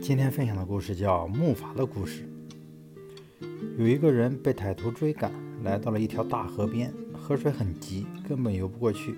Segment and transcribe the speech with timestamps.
[0.00, 2.22] 今天分享的故事叫《木筏的故事》。
[3.76, 5.30] 有一个人被歹徒追赶，
[5.62, 9.14] 来到了一条大河边，河水很急，根本游不过去。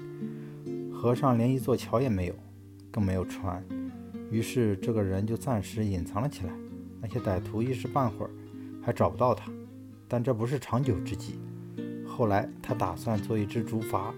[0.93, 2.35] 河上连一座桥也没有，
[2.91, 3.65] 更没有船。
[4.31, 6.53] 于是这个人就暂时隐藏了起来。
[7.01, 8.31] 那些歹徒一时半会儿
[8.83, 9.51] 还找不到他，
[10.09, 11.39] 但这不是长久之计。
[12.07, 14.13] 后来他打算做一只竹筏，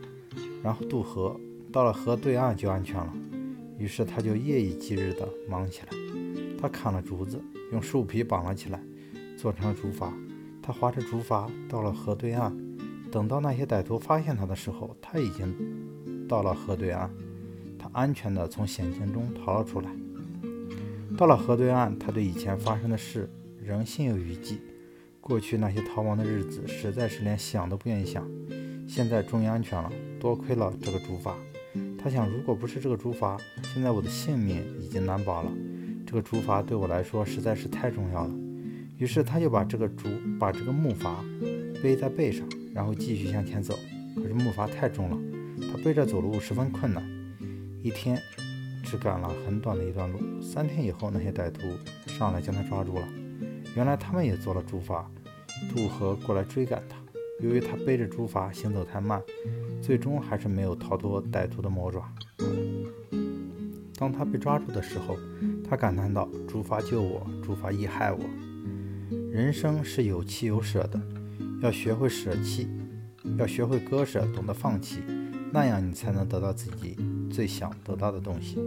[0.63, 1.39] 然后渡河，
[1.71, 3.13] 到了河对岸就安全了。
[3.83, 5.89] 于是他就夜以继日地忙起来。
[6.57, 7.43] 他砍了竹子，
[7.73, 8.81] 用树皮绑了起来，
[9.37, 10.13] 做成了竹筏。
[10.63, 12.57] 他划着竹筏到了河对岸。
[13.11, 15.53] 等到那些歹徒发现他的时候，他已经
[16.29, 17.11] 到了河对岸。
[17.77, 19.91] 他安全地从险境中逃了出来。
[21.19, 23.29] 到了河对岸，他对以前发生的事
[23.61, 24.61] 仍心有余悸。
[25.21, 28.25] 过去那些逃亡的日子，实在是连想都不愿意想。
[28.87, 31.35] 现在终于安全了，多亏了这个竹筏。
[32.03, 33.39] 他想，如果不是这个竹筏，
[33.73, 35.53] 现在我的性命已经难保了。
[36.05, 38.35] 这个竹筏对我来说实在是太重要了，
[38.99, 41.15] 于是他就把这个竹把这个木筏
[41.81, 43.79] 背在背上，然后继续向前走。
[44.17, 45.19] 可是木筏太重了，
[45.71, 47.03] 他背着走路十分困难。
[47.83, 48.21] 一天
[48.83, 50.19] 只赶了很短的一段路。
[50.43, 51.63] 三天以后，那些歹徒
[52.07, 53.09] 上来将他抓住了。
[53.75, 55.05] 原来他们也做了竹筏，
[55.75, 57.02] 渡河过来追赶他。
[57.43, 59.21] 由于他背着竹筏行走太慢，
[59.83, 62.09] 最终还是没有逃脱歹徒的魔爪。
[63.99, 65.17] 当他被抓住的时候，
[65.69, 68.21] 他感叹道：“竹筏救我，竹筏亦害我。
[69.31, 71.01] 人生是有弃有舍的，
[71.61, 72.69] 要学会舍弃，
[73.37, 75.01] 要学会割舍，懂得放弃，
[75.53, 76.97] 那样你才能得到自己
[77.31, 78.59] 最想得到的东西。”